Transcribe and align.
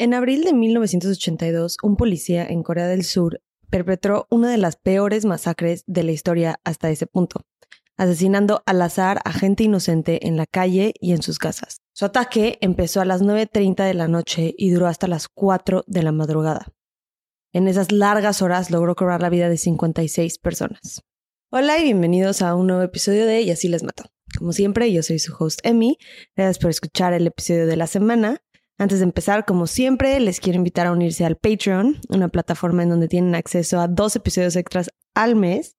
En 0.00 0.14
abril 0.14 0.44
de 0.44 0.52
1982, 0.52 1.78
un 1.82 1.96
policía 1.96 2.46
en 2.46 2.62
Corea 2.62 2.86
del 2.86 3.02
Sur 3.02 3.42
perpetró 3.68 4.28
una 4.30 4.48
de 4.48 4.56
las 4.56 4.76
peores 4.76 5.24
masacres 5.24 5.82
de 5.88 6.04
la 6.04 6.12
historia 6.12 6.60
hasta 6.62 6.88
ese 6.88 7.08
punto, 7.08 7.40
asesinando 7.96 8.62
al 8.64 8.80
azar 8.80 9.18
a 9.24 9.32
gente 9.32 9.64
inocente 9.64 10.28
en 10.28 10.36
la 10.36 10.46
calle 10.46 10.94
y 11.00 11.14
en 11.14 11.22
sus 11.22 11.40
casas. 11.40 11.78
Su 11.94 12.04
ataque 12.04 12.58
empezó 12.60 13.00
a 13.00 13.04
las 13.04 13.22
9.30 13.22 13.84
de 13.84 13.94
la 13.94 14.06
noche 14.06 14.54
y 14.56 14.70
duró 14.70 14.86
hasta 14.86 15.08
las 15.08 15.26
4 15.26 15.82
de 15.88 16.02
la 16.04 16.12
madrugada. 16.12 16.68
En 17.52 17.66
esas 17.66 17.90
largas 17.90 18.40
horas 18.40 18.70
logró 18.70 18.94
cobrar 18.94 19.20
la 19.20 19.30
vida 19.30 19.48
de 19.48 19.56
56 19.56 20.38
personas. 20.38 21.02
Hola 21.50 21.76
y 21.80 21.82
bienvenidos 21.82 22.40
a 22.42 22.54
un 22.54 22.68
nuevo 22.68 22.82
episodio 22.82 23.26
de 23.26 23.42
Y 23.42 23.50
así 23.50 23.66
les 23.66 23.82
mato. 23.82 24.04
Como 24.38 24.52
siempre, 24.52 24.92
yo 24.92 25.02
soy 25.02 25.18
su 25.18 25.34
host 25.36 25.58
Emmy. 25.64 25.98
Gracias 26.36 26.60
por 26.60 26.70
escuchar 26.70 27.14
el 27.14 27.26
episodio 27.26 27.66
de 27.66 27.76
la 27.76 27.88
semana. 27.88 28.42
Antes 28.78 29.00
de 29.00 29.04
empezar, 29.04 29.44
como 29.44 29.66
siempre, 29.66 30.20
les 30.20 30.38
quiero 30.38 30.56
invitar 30.56 30.86
a 30.86 30.92
unirse 30.92 31.24
al 31.24 31.36
Patreon, 31.36 32.00
una 32.10 32.28
plataforma 32.28 32.84
en 32.84 32.90
donde 32.90 33.08
tienen 33.08 33.34
acceso 33.34 33.80
a 33.80 33.88
dos 33.88 34.14
episodios 34.14 34.54
extras 34.54 34.90
al 35.14 35.34
mes. 35.34 35.76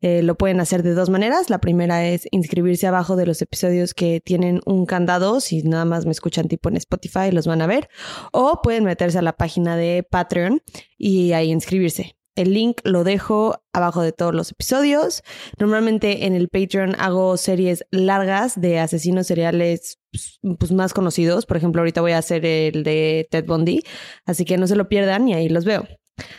Eh, 0.00 0.22
lo 0.22 0.36
pueden 0.38 0.60
hacer 0.60 0.82
de 0.82 0.94
dos 0.94 1.10
maneras. 1.10 1.50
La 1.50 1.60
primera 1.60 2.06
es 2.06 2.26
inscribirse 2.30 2.86
abajo 2.86 3.16
de 3.16 3.26
los 3.26 3.42
episodios 3.42 3.92
que 3.92 4.22
tienen 4.24 4.60
un 4.64 4.86
candado. 4.86 5.40
Si 5.40 5.62
nada 5.62 5.84
más 5.84 6.06
me 6.06 6.12
escuchan 6.12 6.48
tipo 6.48 6.70
en 6.70 6.78
Spotify, 6.78 7.30
los 7.30 7.46
van 7.46 7.60
a 7.60 7.66
ver. 7.66 7.90
O 8.32 8.62
pueden 8.62 8.84
meterse 8.84 9.18
a 9.18 9.22
la 9.22 9.34
página 9.34 9.76
de 9.76 10.06
Patreon 10.08 10.62
y 10.96 11.32
ahí 11.32 11.50
inscribirse. 11.50 12.17
El 12.38 12.54
link 12.54 12.80
lo 12.84 13.02
dejo 13.02 13.64
abajo 13.72 14.00
de 14.00 14.12
todos 14.12 14.32
los 14.32 14.52
episodios. 14.52 15.24
Normalmente 15.58 16.24
en 16.24 16.34
el 16.34 16.48
Patreon 16.48 16.94
hago 16.96 17.36
series 17.36 17.84
largas 17.90 18.60
de 18.60 18.78
asesinos 18.78 19.26
seriales 19.26 19.98
pues, 20.12 20.38
pues, 20.56 20.70
más 20.70 20.94
conocidos. 20.94 21.46
Por 21.46 21.56
ejemplo, 21.56 21.80
ahorita 21.80 22.00
voy 22.00 22.12
a 22.12 22.18
hacer 22.18 22.46
el 22.46 22.84
de 22.84 23.26
Ted 23.28 23.44
Bundy. 23.44 23.82
Así 24.24 24.44
que 24.44 24.56
no 24.56 24.68
se 24.68 24.76
lo 24.76 24.88
pierdan 24.88 25.26
y 25.28 25.34
ahí 25.34 25.48
los 25.48 25.64
veo. 25.64 25.88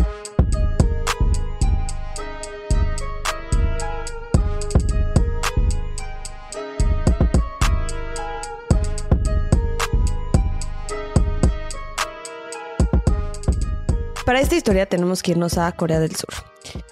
Para 14.29 14.43
esta 14.43 14.57
historia 14.57 14.85
tenemos 14.85 15.23
que 15.23 15.31
irnos 15.31 15.57
a 15.57 15.73
Corea 15.73 16.01
del 16.01 16.15
Sur, 16.15 16.29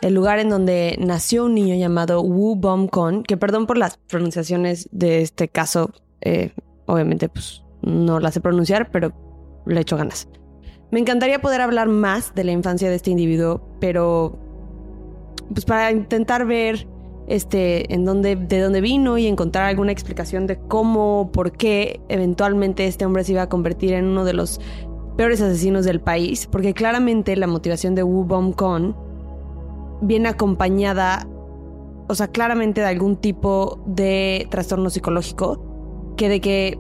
el 0.01 0.15
lugar 0.15 0.39
en 0.39 0.49
donde 0.49 0.97
nació 0.99 1.45
un 1.45 1.55
niño 1.55 1.75
llamado 1.75 2.23
Woo 2.23 2.57
Bom 2.57 2.89
Kon, 2.89 3.25
que 3.25 3.37
perdón 3.37 3.67
por 3.67 3.77
las 3.77 3.99
pronunciaciones 3.99 4.89
de 4.91 5.21
este 5.21 5.47
caso, 5.49 5.91
eh, 6.23 6.55
obviamente 6.87 7.29
pues 7.29 7.63
no 7.83 8.21
la 8.21 8.33
sé 8.33 8.41
pronunciar, 8.41 8.91
pero 8.91 9.13
le 9.67 9.79
echo 9.79 9.99
ganas. 9.99 10.29
Me 10.91 10.99
encantaría 10.99 11.43
poder 11.43 11.61
hablar 11.61 11.89
más 11.89 12.35
de 12.35 12.45
la 12.45 12.53
infancia 12.53 12.89
de 12.89 12.97
este 12.97 13.11
individuo, 13.11 13.69
pero 13.81 14.39
pues 15.53 15.67
para 15.67 15.93
intentar 15.93 16.47
ver 16.47 16.89
este, 17.27 17.93
en 17.93 18.05
dónde, 18.05 18.37
de 18.37 18.61
dónde 18.61 18.81
vino 18.81 19.19
y 19.19 19.27
encontrar 19.27 19.67
alguna 19.67 19.93
explicación 19.93 20.47
de 20.47 20.57
cómo, 20.57 21.31
por 21.33 21.53
qué 21.53 22.01
eventualmente 22.09 22.87
este 22.87 23.05
hombre 23.05 23.25
se 23.25 23.33
iba 23.33 23.43
a 23.43 23.49
convertir 23.49 23.93
en 23.93 24.07
uno 24.07 24.25
de 24.25 24.33
los 24.33 24.61
peores 25.17 25.41
asesinos 25.41 25.85
del 25.85 26.01
país, 26.01 26.47
porque 26.47 26.75
claramente 26.75 27.37
la 27.37 27.47
motivación 27.47 27.95
de 27.95 28.03
Wu 28.03 28.25
Bom 28.25 28.53
Kon 28.53 28.97
viene 30.01 30.29
acompañada, 30.29 31.27
o 32.09 32.15
sea, 32.15 32.29
claramente 32.29 32.83
de 32.83 32.89
algún 32.89 33.17
tipo 33.17 33.83
de 33.87 34.47
trastorno 34.51 34.91
psicológico, 34.91 36.15
que 36.17 36.29
de 36.29 36.41
que, 36.41 36.79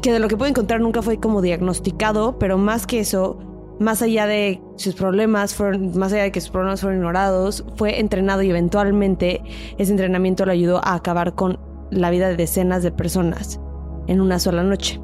que 0.00 0.12
de 0.12 0.18
lo 0.18 0.28
que 0.28 0.36
puedo 0.36 0.50
encontrar 0.50 0.80
nunca 0.80 1.02
fue 1.02 1.18
como 1.18 1.40
diagnosticado, 1.40 2.38
pero 2.38 2.58
más 2.58 2.86
que 2.86 3.00
eso, 3.00 3.38
más 3.80 4.02
allá 4.02 4.26
de 4.26 4.60
sus 4.76 4.94
problemas, 4.94 5.54
fueron, 5.54 5.96
más 5.98 6.12
allá 6.12 6.24
de 6.24 6.32
que 6.32 6.40
sus 6.40 6.50
problemas 6.50 6.80
fueron 6.82 6.98
ignorados, 6.98 7.64
fue 7.76 8.00
entrenado 8.00 8.42
y 8.42 8.50
eventualmente 8.50 9.42
ese 9.78 9.90
entrenamiento 9.90 10.44
le 10.44 10.52
ayudó 10.52 10.84
a 10.84 10.94
acabar 10.94 11.34
con 11.34 11.58
la 11.90 12.10
vida 12.10 12.28
de 12.28 12.36
decenas 12.36 12.82
de 12.82 12.92
personas 12.92 13.60
en 14.06 14.20
una 14.20 14.38
sola 14.38 14.62
noche. 14.62 15.00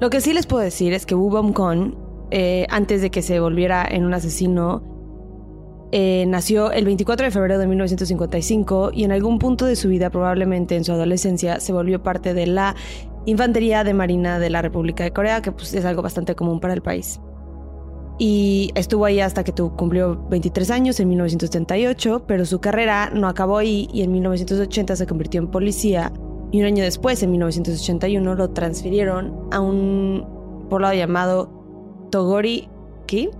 Lo 0.00 0.10
que 0.10 0.20
sí 0.20 0.32
les 0.32 0.46
puedo 0.46 0.62
decir 0.62 0.92
es 0.92 1.06
que 1.06 1.14
Wu 1.14 1.30
Bom 1.30 1.52
Kon, 1.52 1.96
eh, 2.30 2.66
antes 2.70 3.00
de 3.02 3.10
que 3.10 3.22
se 3.22 3.40
volviera 3.40 3.86
en 3.88 4.04
un 4.04 4.14
asesino, 4.14 4.82
eh, 5.92 6.24
nació 6.26 6.72
el 6.72 6.84
24 6.84 7.26
de 7.26 7.30
febrero 7.30 7.58
de 7.58 7.66
1955 7.68 8.90
y 8.92 9.04
en 9.04 9.12
algún 9.12 9.38
punto 9.38 9.64
de 9.64 9.76
su 9.76 9.88
vida, 9.88 10.10
probablemente 10.10 10.74
en 10.74 10.84
su 10.84 10.92
adolescencia, 10.92 11.60
se 11.60 11.72
volvió 11.72 12.02
parte 12.02 12.34
de 12.34 12.46
la 12.46 12.74
Infantería 13.26 13.84
de 13.84 13.94
Marina 13.94 14.38
de 14.38 14.50
la 14.50 14.60
República 14.60 15.04
de 15.04 15.12
Corea, 15.12 15.40
que 15.40 15.52
pues, 15.52 15.72
es 15.72 15.84
algo 15.84 16.02
bastante 16.02 16.34
común 16.34 16.60
para 16.60 16.74
el 16.74 16.82
país. 16.82 17.20
Y 18.18 18.70
estuvo 18.74 19.04
ahí 19.04 19.20
hasta 19.20 19.44
que 19.44 19.52
cumplió 19.52 20.26
23 20.28 20.70
años 20.70 21.00
en 21.00 21.08
1978, 21.08 22.24
pero 22.26 22.44
su 22.44 22.60
carrera 22.60 23.10
no 23.14 23.28
acabó 23.28 23.58
ahí 23.58 23.88
y 23.92 24.02
en 24.02 24.12
1980 24.12 24.96
se 24.96 25.06
convirtió 25.06 25.40
en 25.40 25.48
policía 25.48 26.12
y 26.54 26.60
un 26.60 26.66
año 26.66 26.84
después, 26.84 27.20
en 27.24 27.32
1981, 27.32 28.36
lo 28.36 28.50
transfirieron 28.50 29.48
a 29.50 29.58
un 29.58 30.24
poblado 30.70 30.94
llamado 30.94 31.50
Togori-ki. 32.12 33.30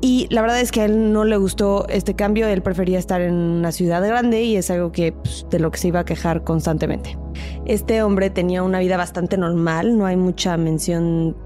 Y 0.00 0.26
la 0.30 0.40
verdad 0.40 0.58
es 0.58 0.72
que 0.72 0.80
a 0.80 0.86
él 0.86 1.12
no 1.12 1.24
le 1.24 1.36
gustó 1.36 1.86
este 1.90 2.14
cambio, 2.14 2.48
él 2.48 2.62
prefería 2.62 2.98
estar 2.98 3.20
en 3.20 3.34
una 3.34 3.72
ciudad 3.72 4.02
grande 4.02 4.42
y 4.44 4.56
es 4.56 4.70
algo 4.70 4.90
que 4.90 5.12
pues, 5.12 5.46
de 5.50 5.58
lo 5.58 5.70
que 5.70 5.80
se 5.80 5.88
iba 5.88 6.00
a 6.00 6.06
quejar 6.06 6.44
constantemente. 6.44 7.18
Este 7.66 8.02
hombre 8.02 8.30
tenía 8.30 8.62
una 8.62 8.78
vida 8.78 8.96
bastante 8.96 9.36
normal, 9.36 9.98
no 9.98 10.06
hay 10.06 10.16
mucha 10.16 10.56
mención 10.56 11.36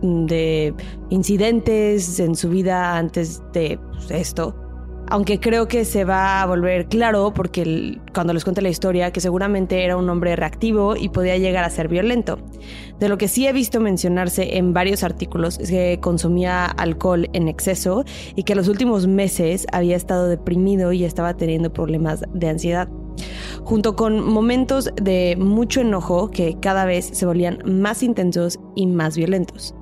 de 0.00 0.72
incidentes 1.10 2.18
en 2.18 2.34
su 2.34 2.48
vida 2.48 2.96
antes 2.96 3.42
de 3.52 3.78
pues, 3.92 4.10
esto 4.10 4.56
aunque 5.08 5.40
creo 5.40 5.68
que 5.68 5.84
se 5.84 6.04
va 6.04 6.42
a 6.42 6.46
volver 6.46 6.86
claro 6.86 7.32
porque 7.34 7.98
cuando 8.12 8.32
les 8.32 8.44
cuente 8.44 8.62
la 8.62 8.68
historia 8.68 9.10
que 9.12 9.20
seguramente 9.20 9.84
era 9.84 9.96
un 9.96 10.08
hombre 10.10 10.36
reactivo 10.36 10.96
y 10.96 11.08
podía 11.08 11.36
llegar 11.36 11.64
a 11.64 11.70
ser 11.70 11.88
violento. 11.88 12.38
De 12.98 13.08
lo 13.08 13.18
que 13.18 13.28
sí 13.28 13.46
he 13.46 13.52
visto 13.52 13.80
mencionarse 13.80 14.56
en 14.56 14.72
varios 14.72 15.02
artículos 15.02 15.58
es 15.58 15.70
que 15.70 15.98
consumía 16.00 16.64
alcohol 16.66 17.28
en 17.32 17.48
exceso 17.48 18.04
y 18.34 18.42
que 18.42 18.54
los 18.54 18.68
últimos 18.68 19.06
meses 19.06 19.66
había 19.72 19.96
estado 19.96 20.28
deprimido 20.28 20.92
y 20.92 21.04
estaba 21.04 21.36
teniendo 21.36 21.72
problemas 21.72 22.22
de 22.32 22.48
ansiedad 22.48 22.88
junto 23.64 23.96
con 23.96 24.24
momentos 24.28 24.90
de 25.00 25.36
mucho 25.38 25.80
enojo 25.80 26.30
que 26.30 26.58
cada 26.60 26.84
vez 26.84 27.06
se 27.12 27.26
volvían 27.26 27.58
más 27.64 28.02
intensos 28.02 28.58
y 28.74 28.86
más 28.86 29.16
violentos. 29.16 29.75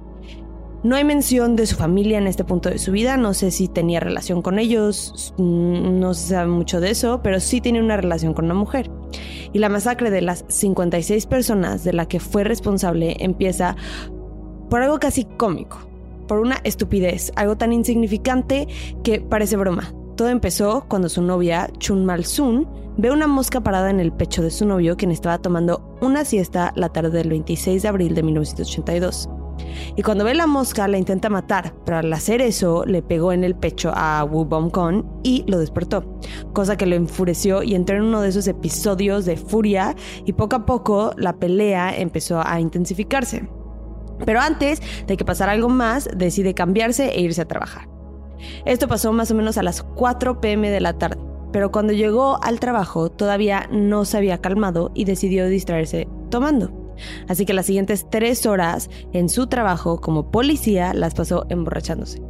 No 0.85 0.97
hay 0.97 1.05
mención 1.05 1.57
de 1.57 1.65
su 1.65 1.77
familia 1.77 2.19
en 2.19 2.27
este 2.27 2.45
punto 2.45 2.69
de 2.69 2.77
su 2.77 2.93
vida, 2.93 3.17
no 3.17 3.33
sé 3.33 3.51
si 3.51 3.69
tenía 3.69 4.01
relación 4.01 4.43
con 4.43 4.59
ellos, 4.59 5.33
no 5.39 6.13
se 6.13 6.29
sabe 6.29 6.51
mucho 6.51 6.79
de 6.79 6.91
eso, 6.91 7.23
pero 7.23 7.41
sí 7.41 7.63
tiene 7.63 7.81
una 7.81 7.97
relación 7.97 8.35
con 8.35 8.45
una 8.45 8.55
mujer. 8.55 8.91
Y 9.55 9.61
la 9.61 9.71
masacre 9.71 10.11
de 10.11 10.21
las 10.21 10.45
56 10.49 11.25
personas 11.25 11.85
de 11.85 11.95
la 11.95 12.07
que 12.07 12.21
fue 12.21 12.45
responsable 12.45 13.17
empieza 13.21 13.77
por 14.69 14.83
algo 14.83 15.01
casi 15.01 15.25
cómico, 15.25 15.79
por 16.29 16.41
una 16.41 16.59
estupidez, 16.65 17.33
algo 17.35 17.57
tan 17.57 17.73
insignificante 17.73 18.69
que 19.03 19.23
parece 19.23 19.57
broma. 19.57 19.95
Todo 20.17 20.29
empezó 20.29 20.85
cuando 20.87 21.09
su 21.09 21.23
novia, 21.23 21.71
Chun 21.79 22.05
Mal 22.05 22.27
Sun, 22.27 22.69
ve 22.99 23.11
una 23.11 23.27
mosca 23.27 23.63
parada 23.63 23.89
en 23.89 24.01
el 24.01 24.13
pecho 24.13 24.43
de 24.43 24.51
su 24.51 24.67
novio, 24.67 24.99
quien 24.99 25.13
estaba 25.13 25.39
tomando 25.39 25.97
una 26.03 26.27
siesta 26.27 26.75
la 26.77 26.91
tarde 26.91 27.17
del 27.17 27.31
26 27.31 27.81
de 27.81 27.89
abril 27.89 28.15
de 28.15 28.23
1982. 28.23 29.31
Y 29.97 30.03
cuando 30.03 30.25
ve 30.25 30.35
la 30.35 30.47
mosca 30.47 30.89
la 30.89 30.99
intenta 30.99 31.29
matar, 31.29 31.75
pero 31.85 31.99
al 31.99 32.13
hacer 32.13 32.41
eso 32.41 32.85
le 32.85 33.03
pegó 33.03 33.33
en 33.33 33.45
el 33.45 33.55
pecho 33.55 33.93
a 33.95 34.25
Wu 34.25 34.45
Bom 34.45 34.71
Kon 34.71 35.07
y 35.23 35.45
lo 35.47 35.59
despertó, 35.59 36.19
cosa 36.53 36.77
que 36.77 36.87
lo 36.87 36.97
enfureció 36.97 37.63
y 37.63 37.75
entró 37.75 37.97
en 37.97 38.05
uno 38.05 38.21
de 38.21 38.29
esos 38.29 38.47
episodios 38.47 39.25
de 39.25 39.37
furia 39.37 39.95
y 40.25 40.33
poco 40.33 40.57
a 40.57 40.67
poco 40.67 41.13
la 41.17 41.37
pelea 41.37 41.97
empezó 41.97 42.43
a 42.45 42.61
intensificarse. 42.61 43.49
Pero 44.25 44.41
antes 44.41 44.81
de 45.07 45.17
que 45.17 45.25
pasara 45.25 45.53
algo 45.53 45.69
más, 45.69 46.09
decide 46.17 46.55
cambiarse 46.55 47.09
e 47.09 47.21
irse 47.21 47.43
a 47.43 47.49
trabajar. 47.49 47.89
Esto 48.65 48.89
pasó 48.89 49.13
más 49.13 49.31
o 49.31 49.35
menos 49.35 49.59
a 49.59 49.63
las 49.63 49.83
4 49.83 50.41
pm 50.41 50.71
de 50.71 50.81
la 50.81 50.99
tarde, 50.99 51.19
pero 51.53 51.71
cuando 51.71 51.93
llegó 51.93 52.43
al 52.43 52.61
trabajo 52.61 53.11
todavía 53.11 53.69
no 53.71 54.05
se 54.05 54.19
había 54.19 54.39
calmado 54.39 54.91
y 54.95 55.05
decidió 55.05 55.47
distraerse 55.47 56.09
tomando. 56.31 56.84
Así 57.29 57.47
que 57.47 57.55
las 57.55 57.67
siguientes 57.67 58.07
tres 58.11 58.47
horas 58.47 58.91
en 59.13 59.29
su 59.29 59.47
trabajo 59.47 60.01
como 60.01 60.31
policía 60.31 60.95
las 60.95 61.15
pasó 61.15 61.47
emborrachándose. 61.49 62.23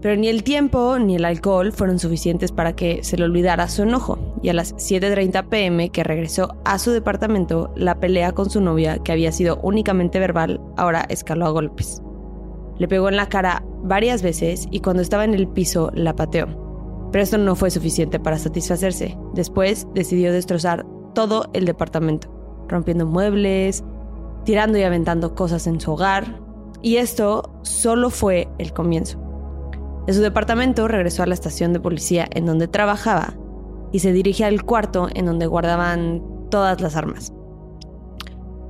Pero 0.00 0.16
ni 0.16 0.28
el 0.28 0.44
tiempo 0.44 0.98
ni 0.98 1.16
el 1.16 1.24
alcohol 1.24 1.72
fueron 1.72 1.98
suficientes 1.98 2.52
para 2.52 2.74
que 2.74 3.02
se 3.02 3.16
le 3.16 3.24
olvidara 3.24 3.68
su 3.68 3.82
enojo, 3.82 4.18
y 4.42 4.48
a 4.48 4.54
las 4.54 4.74
7.30 4.76 5.48
pm 5.48 5.90
que 5.90 6.04
regresó 6.04 6.56
a 6.64 6.78
su 6.78 6.92
departamento, 6.92 7.72
la 7.76 7.98
pelea 7.98 8.32
con 8.32 8.48
su 8.48 8.60
novia, 8.60 8.98
que 8.98 9.12
había 9.12 9.32
sido 9.32 9.58
únicamente 9.62 10.20
verbal, 10.20 10.60
ahora 10.76 11.04
escaló 11.08 11.46
a 11.46 11.50
golpes. 11.50 12.02
Le 12.78 12.86
pegó 12.86 13.08
en 13.08 13.16
la 13.16 13.28
cara 13.28 13.64
varias 13.82 14.22
veces 14.22 14.68
y 14.70 14.80
cuando 14.80 15.02
estaba 15.02 15.24
en 15.24 15.34
el 15.34 15.48
piso 15.48 15.90
la 15.94 16.14
pateó. 16.14 16.46
Pero 17.10 17.24
esto 17.24 17.38
no 17.38 17.56
fue 17.56 17.70
suficiente 17.70 18.20
para 18.20 18.38
satisfacerse. 18.38 19.16
Después 19.34 19.88
decidió 19.94 20.32
destrozar 20.32 20.86
todo 21.14 21.50
el 21.54 21.64
departamento, 21.64 22.30
rompiendo 22.68 23.06
muebles, 23.06 23.82
tirando 24.44 24.78
y 24.78 24.82
aventando 24.82 25.34
cosas 25.34 25.66
en 25.66 25.80
su 25.80 25.92
hogar. 25.92 26.40
Y 26.82 26.96
esto 26.96 27.50
solo 27.62 28.10
fue 28.10 28.48
el 28.58 28.72
comienzo. 28.72 29.18
De 30.06 30.14
su 30.14 30.22
departamento 30.22 30.88
regresó 30.88 31.22
a 31.22 31.26
la 31.26 31.34
estación 31.34 31.72
de 31.72 31.80
policía 31.80 32.26
en 32.30 32.46
donde 32.46 32.68
trabajaba 32.68 33.34
y 33.92 33.98
se 33.98 34.12
dirige 34.12 34.44
al 34.44 34.64
cuarto 34.64 35.08
en 35.14 35.26
donde 35.26 35.46
guardaban 35.46 36.22
todas 36.50 36.80
las 36.80 36.96
armas. 36.96 37.32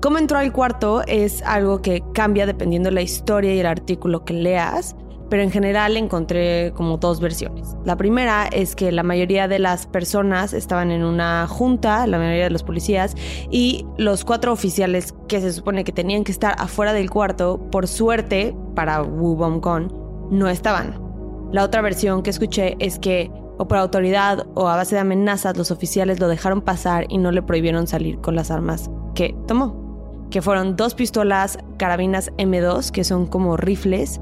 Cómo 0.00 0.18
entró 0.18 0.38
al 0.38 0.52
cuarto 0.52 1.02
es 1.06 1.42
algo 1.42 1.82
que 1.82 2.02
cambia 2.14 2.46
dependiendo 2.46 2.90
la 2.90 3.02
historia 3.02 3.54
y 3.54 3.60
el 3.60 3.66
artículo 3.66 4.24
que 4.24 4.32
leas, 4.32 4.96
pero 5.28 5.42
en 5.42 5.50
general 5.50 5.96
encontré 5.96 6.72
como 6.74 6.96
dos 6.96 7.20
versiones. 7.20 7.76
La 7.84 7.96
primera 7.96 8.46
es 8.46 8.74
que 8.74 8.92
la 8.92 9.02
mayoría 9.02 9.48
de 9.48 9.58
las 9.58 9.86
personas 9.86 10.52
estaban 10.52 10.90
en 10.90 11.04
una 11.04 11.46
junta, 11.46 12.06
la 12.06 12.18
mayoría 12.18 12.44
de 12.44 12.50
los 12.50 12.62
policías, 12.62 13.14
y 13.50 13.86
los 13.96 14.24
cuatro 14.24 14.52
oficiales 14.52 15.14
que 15.28 15.40
se 15.40 15.52
supone 15.52 15.84
que 15.84 15.92
tenían 15.92 16.24
que 16.24 16.32
estar 16.32 16.54
afuera 16.58 16.92
del 16.92 17.10
cuarto, 17.10 17.60
por 17.70 17.86
suerte 17.86 18.56
para 18.74 19.02
Wu 19.02 19.36
Bong 19.36 19.58
no 20.30 20.48
estaban. 20.48 21.00
La 21.52 21.64
otra 21.64 21.80
versión 21.80 22.22
que 22.22 22.30
escuché 22.30 22.76
es 22.78 22.98
que, 22.98 23.30
o 23.58 23.66
por 23.66 23.78
autoridad 23.78 24.46
o 24.54 24.68
a 24.68 24.76
base 24.76 24.94
de 24.94 25.00
amenazas, 25.00 25.56
los 25.56 25.70
oficiales 25.70 26.20
lo 26.20 26.28
dejaron 26.28 26.60
pasar 26.60 27.06
y 27.08 27.18
no 27.18 27.32
le 27.32 27.42
prohibieron 27.42 27.86
salir 27.86 28.20
con 28.20 28.36
las 28.36 28.50
armas 28.50 28.90
que 29.14 29.34
tomó, 29.46 30.26
que 30.30 30.42
fueron 30.42 30.76
dos 30.76 30.94
pistolas 30.94 31.58
carabinas 31.78 32.30
M2, 32.36 32.90
que 32.90 33.04
son 33.04 33.26
como 33.26 33.56
rifles, 33.56 34.20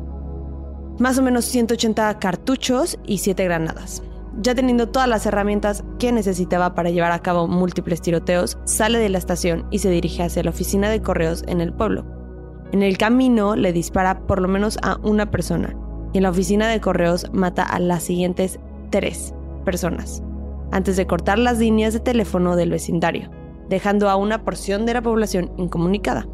más 0.98 1.18
o 1.18 1.22
menos 1.22 1.44
180 1.44 2.18
cartuchos 2.18 2.98
y 3.06 3.18
7 3.18 3.44
granadas. 3.44 4.02
Ya 4.42 4.54
teniendo 4.54 4.88
todas 4.88 5.08
las 5.08 5.24
herramientas 5.24 5.82
que 5.98 6.12
necesitaba 6.12 6.74
para 6.74 6.90
llevar 6.90 7.12
a 7.12 7.20
cabo 7.20 7.48
múltiples 7.48 8.02
tiroteos, 8.02 8.58
sale 8.64 8.98
de 8.98 9.08
la 9.08 9.18
estación 9.18 9.66
y 9.70 9.78
se 9.78 9.90
dirige 9.90 10.22
hacia 10.22 10.42
la 10.42 10.50
oficina 10.50 10.90
de 10.90 11.00
correos 11.00 11.42
en 11.48 11.60
el 11.60 11.72
pueblo. 11.72 12.04
En 12.72 12.82
el 12.82 12.98
camino 12.98 13.56
le 13.56 13.72
dispara 13.72 14.26
por 14.26 14.42
lo 14.42 14.48
menos 14.48 14.78
a 14.82 14.98
una 15.02 15.30
persona 15.30 15.74
y 16.12 16.18
en 16.18 16.24
la 16.24 16.30
oficina 16.30 16.68
de 16.68 16.80
correos 16.80 17.26
mata 17.32 17.62
a 17.62 17.78
las 17.78 18.02
siguientes 18.02 18.58
tres 18.90 19.34
personas, 19.64 20.22
antes 20.70 20.96
de 20.96 21.06
cortar 21.06 21.38
las 21.38 21.58
líneas 21.58 21.94
de 21.94 22.00
teléfono 22.00 22.56
del 22.56 22.70
vecindario, 22.70 23.30
dejando 23.68 24.10
a 24.10 24.16
una 24.16 24.44
porción 24.44 24.86
de 24.86 24.94
la 24.94 25.02
población 25.02 25.52
incomunicada. 25.56 26.26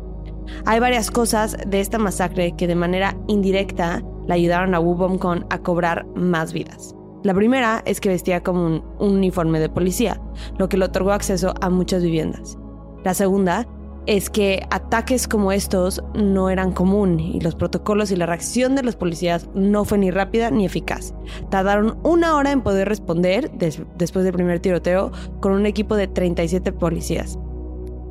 Hay 0.65 0.81
varias 0.81 1.11
cosas 1.11 1.57
de 1.67 1.81
esta 1.81 1.99
masacre 1.99 2.57
que 2.57 2.67
de 2.67 2.75
manera 2.75 3.17
indirecta 3.29 4.03
le 4.27 4.35
ayudaron 4.35 4.75
a 4.75 4.81
Wu 4.81 4.95
Bom 4.95 5.19
a 5.51 5.59
cobrar 5.59 6.07
más 6.15 6.53
vidas. 6.53 6.95
La 7.23 7.35
primera 7.35 7.83
es 7.85 8.01
que 8.01 8.09
vestía 8.09 8.43
como 8.43 8.67
un 8.67 8.83
uniforme 8.99 9.61
de 9.61 9.69
policía, 9.69 10.21
lo 10.59 10.69
que 10.69 10.77
le 10.77 10.87
otorgó 10.87 11.13
acceso 11.13 11.55
a 11.61 11.71
muchas 11.71 12.03
viviendas. 12.03 12.59
La 13.05 13.15
segunda 13.15 13.67
es 14.07 14.31
que 14.31 14.67
ataques 14.71 15.29
como 15.29 15.53
estos 15.53 16.03
no 16.15 16.51
eran 16.51 16.73
común 16.73 17.21
y 17.21 17.41
los 17.41 17.55
protocolos 17.55 18.11
y 18.11 18.17
la 18.17 18.27
reacción 18.27 18.75
de 18.75 18.83
los 18.83 18.97
policías 18.97 19.49
no 19.55 19.85
fue 19.85 19.99
ni 19.99 20.11
rápida 20.11 20.51
ni 20.51 20.65
eficaz. 20.65 21.15
Tardaron 21.51 21.99
una 22.03 22.37
hora 22.37 22.51
en 22.51 22.63
poder 22.63 22.89
responder 22.89 23.53
después 23.53 24.25
del 24.25 24.35
primer 24.35 24.59
tiroteo 24.59 25.13
con 25.41 25.53
un 25.53 25.67
equipo 25.67 25.95
de 25.95 26.09
37 26.09 26.73
policías. 26.73 27.39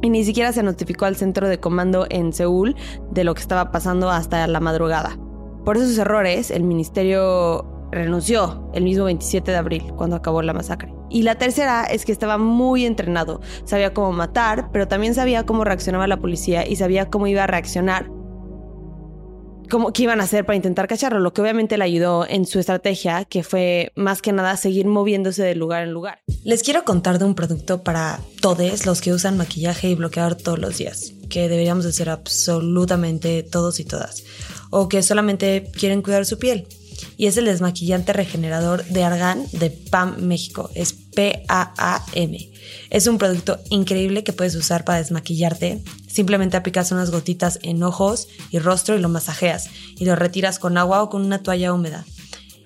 Y 0.01 0.09
ni 0.09 0.23
siquiera 0.23 0.53
se 0.53 0.63
notificó 0.63 1.05
al 1.05 1.17
centro 1.17 1.47
de 1.47 1.59
comando 1.59 2.07
en 2.09 2.31
Seúl 2.33 2.75
de 3.11 3.23
lo 3.23 3.33
que 3.33 3.41
estaba 3.41 3.71
pasando 3.71 4.09
hasta 4.09 4.47
la 4.47 4.59
madrugada. 4.61 5.17
Por 5.65 5.77
esos 5.77 5.97
errores, 5.97 6.49
el 6.49 6.63
ministerio 6.63 7.65
renunció 7.91 8.69
el 8.73 8.83
mismo 8.83 9.05
27 9.05 9.51
de 9.51 9.57
abril, 9.57 9.83
cuando 9.95 10.15
acabó 10.15 10.41
la 10.41 10.53
masacre. 10.53 10.93
Y 11.09 11.23
la 11.23 11.35
tercera 11.35 11.83
es 11.83 12.05
que 12.05 12.11
estaba 12.11 12.37
muy 12.37 12.85
entrenado, 12.85 13.41
sabía 13.65 13.93
cómo 13.93 14.11
matar, 14.11 14.69
pero 14.71 14.87
también 14.87 15.13
sabía 15.13 15.45
cómo 15.45 15.63
reaccionaba 15.63 16.07
la 16.07 16.17
policía 16.17 16.67
y 16.67 16.77
sabía 16.77 17.09
cómo 17.09 17.27
iba 17.27 17.43
a 17.43 17.47
reaccionar, 17.47 18.09
cómo, 19.69 19.91
qué 19.91 20.03
iban 20.03 20.21
a 20.21 20.23
hacer 20.23 20.45
para 20.45 20.55
intentar 20.55 20.87
cacharlo, 20.87 21.19
lo 21.19 21.33
que 21.33 21.41
obviamente 21.41 21.77
le 21.77 21.83
ayudó 21.83 22.25
en 22.27 22.45
su 22.45 22.59
estrategia, 22.59 23.25
que 23.25 23.43
fue 23.43 23.91
más 23.95 24.21
que 24.21 24.31
nada 24.31 24.55
seguir 24.55 24.87
moviéndose 24.87 25.43
de 25.43 25.53
lugar 25.53 25.83
en 25.83 25.91
lugar. 25.91 26.21
Les 26.43 26.63
quiero 26.63 26.85
contar 26.85 27.19
de 27.19 27.25
un 27.25 27.35
producto 27.35 27.83
para 27.83 28.19
todos 28.41 28.85
los 28.85 29.01
que 29.01 29.13
usan 29.13 29.37
maquillaje 29.37 29.89
y 29.89 29.95
bloqueador 29.95 30.35
todos 30.35 30.59
los 30.59 30.77
días, 30.77 31.13
que 31.29 31.49
deberíamos 31.49 31.85
hacer 31.85 32.09
absolutamente 32.09 33.43
todos 33.43 33.81
y 33.81 33.85
todas, 33.85 34.23
o 34.71 34.89
que 34.89 35.03
solamente 35.03 35.69
quieren 35.77 36.01
cuidar 36.01 36.25
su 36.25 36.39
piel 36.39 36.67
y 37.17 37.27
es 37.27 37.37
el 37.37 37.45
desmaquillante 37.45 38.13
regenerador 38.13 38.83
de 38.85 39.03
Argan 39.03 39.45
de 39.51 39.69
PAM 39.69 40.17
México. 40.21 40.69
Es 40.75 40.93
P-A-A-M. 40.93 42.51
Es 42.89 43.07
un 43.07 43.17
producto 43.17 43.59
increíble 43.69 44.23
que 44.23 44.33
puedes 44.33 44.55
usar 44.55 44.85
para 44.85 44.99
desmaquillarte. 44.99 45.83
Simplemente 46.07 46.57
aplicas 46.57 46.91
unas 46.91 47.11
gotitas 47.11 47.59
en 47.63 47.83
ojos 47.83 48.27
y 48.49 48.59
rostro 48.59 48.95
y 48.95 48.99
lo 48.99 49.09
masajeas 49.09 49.69
y 49.97 50.05
lo 50.05 50.15
retiras 50.15 50.59
con 50.59 50.77
agua 50.77 51.03
o 51.03 51.09
con 51.09 51.23
una 51.23 51.43
toalla 51.43 51.73
húmeda 51.73 52.05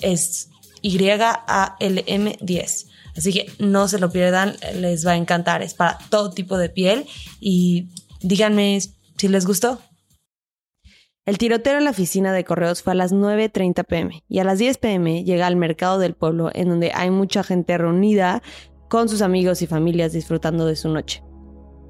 Es 0.00 0.50
Y-A-L-M 0.82 2.38
10. 2.40 2.86
Así 3.16 3.32
que 3.32 3.50
no 3.58 3.88
se 3.88 3.98
lo 3.98 4.10
pierdan, 4.10 4.54
les 4.74 5.06
va 5.06 5.12
a 5.12 5.16
encantar. 5.16 5.62
Es 5.62 5.74
para 5.74 5.98
todo 6.10 6.30
tipo 6.30 6.58
de 6.58 6.68
piel 6.68 7.06
y 7.40 7.88
díganme 8.20 8.80
si 9.16 9.28
les 9.28 9.46
gustó. 9.46 9.80
El 11.24 11.38
tiroteo 11.38 11.76
en 11.76 11.84
la 11.84 11.90
oficina 11.90 12.32
de 12.32 12.44
correos 12.44 12.84
fue 12.84 12.92
a 12.92 12.96
las 12.96 13.12
9.30 13.12 13.84
pm 13.84 14.22
y 14.28 14.38
a 14.38 14.44
las 14.44 14.60
10 14.60 14.78
pm 14.78 15.24
llega 15.24 15.48
al 15.48 15.56
mercado 15.56 15.98
del 15.98 16.14
pueblo 16.14 16.50
en 16.54 16.68
donde 16.68 16.92
hay 16.94 17.10
mucha 17.10 17.42
gente 17.42 17.76
reunida 17.76 18.42
con 18.88 19.08
sus 19.08 19.22
amigos 19.22 19.60
y 19.60 19.66
familias 19.66 20.12
disfrutando 20.12 20.66
de 20.66 20.76
su 20.76 20.88
noche. 20.88 21.24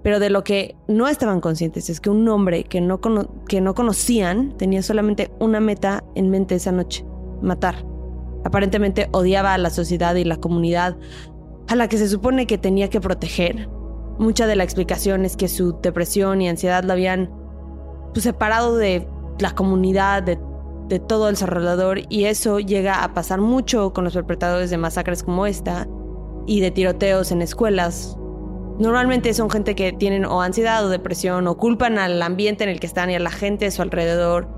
Pero 0.02 0.20
de 0.20 0.30
lo 0.30 0.42
que 0.42 0.76
no 0.88 1.06
estaban 1.08 1.42
conscientes 1.42 1.90
es 1.90 2.00
que 2.00 2.08
un 2.08 2.26
hombre 2.28 2.64
que 2.64 2.80
no, 2.80 3.00
que 3.46 3.60
no 3.60 3.74
conocían 3.74 4.56
tenía 4.56 4.82
solamente 4.82 5.30
una 5.38 5.60
meta 5.60 6.02
en 6.14 6.30
mente 6.30 6.54
esa 6.54 6.72
noche, 6.72 7.04
matar. 7.42 7.84
Aparentemente 8.46 9.08
odiaba 9.12 9.54
a 9.54 9.58
la 9.58 9.70
sociedad 9.70 10.14
y 10.14 10.24
la 10.24 10.36
comunidad 10.36 10.96
a 11.68 11.74
la 11.74 11.88
que 11.88 11.98
se 11.98 12.08
supone 12.08 12.46
que 12.46 12.58
tenía 12.58 12.88
que 12.88 13.00
proteger. 13.00 13.68
Mucha 14.18 14.46
de 14.46 14.56
la 14.56 14.64
explicación 14.64 15.24
es 15.24 15.36
que 15.36 15.48
su 15.48 15.78
depresión 15.80 16.40
y 16.40 16.48
ansiedad 16.48 16.84
lo 16.84 16.92
habían 16.92 17.30
pues, 18.12 18.24
separado 18.24 18.76
de 18.76 19.06
la 19.40 19.54
comunidad, 19.54 20.22
de, 20.22 20.38
de 20.88 20.98
todo 21.00 21.28
el 21.28 21.36
alrededor, 21.40 22.00
y 22.08 22.24
eso 22.24 22.60
llega 22.60 23.02
a 23.02 23.14
pasar 23.14 23.40
mucho 23.40 23.92
con 23.92 24.04
los 24.04 24.14
perpetradores 24.14 24.70
de 24.70 24.78
masacres 24.78 25.22
como 25.22 25.46
esta 25.46 25.86
y 26.46 26.60
de 26.60 26.70
tiroteos 26.70 27.32
en 27.32 27.42
escuelas 27.42 28.16
Normalmente 28.78 29.32
son 29.32 29.48
gente 29.48 29.74
que 29.74 29.92
tienen 29.92 30.26
o 30.26 30.42
ansiedad 30.42 30.84
o 30.84 30.90
depresión 30.90 31.46
o 31.46 31.56
culpan 31.56 31.98
al 31.98 32.20
ambiente 32.20 32.64
en 32.64 32.70
el 32.70 32.78
que 32.78 32.86
están 32.86 33.10
y 33.10 33.14
a 33.14 33.18
la 33.18 33.30
gente 33.30 33.66
a 33.66 33.70
su 33.70 33.80
alrededor, 33.80 34.48